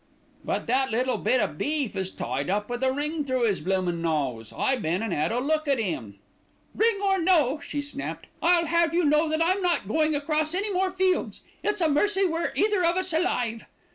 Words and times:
"But 0.43 0.65
that 0.65 0.89
little 0.89 1.19
bit 1.19 1.39
o' 1.39 1.45
beef 1.45 1.95
is 1.95 2.09
tied 2.09 2.49
up 2.49 2.71
with 2.71 2.81
a 2.81 2.91
ring 2.91 3.23
through 3.23 3.43
'is 3.43 3.61
bloomin' 3.61 4.01
nose. 4.01 4.51
I 4.51 4.75
been 4.77 5.03
an' 5.03 5.13
'ad 5.13 5.31
a 5.31 5.37
look 5.39 5.67
at 5.67 5.79
'im." 5.79 6.15
"Ring 6.73 6.99
or 7.03 7.19
no 7.21 7.49
ring," 7.51 7.61
she 7.61 7.83
snapped, 7.83 8.25
"I'll 8.41 8.65
have 8.65 8.95
you 8.95 9.05
know 9.05 9.29
that 9.29 9.45
I'm 9.45 9.61
not 9.61 9.87
going 9.87 10.15
across 10.15 10.55
any 10.55 10.71
more 10.73 10.89
fields. 10.89 11.41
It's 11.61 11.81
a 11.81 11.87
mercy 11.87 12.25
we're 12.25 12.51
either 12.55 12.83
of 12.83 12.95
us 12.97 13.13
alive." 13.13 13.67